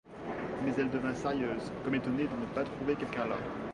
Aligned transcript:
Mais 0.65 0.73
elle 0.79 0.89
devint 0.89 1.13
sérieuse, 1.13 1.71
comme 1.85 1.93
étonnée 1.93 2.23
de 2.27 2.35
ne 2.35 2.51
pas 2.55 2.63
trouver 2.63 2.95
quelqu'un 2.95 3.27
là. 3.27 3.37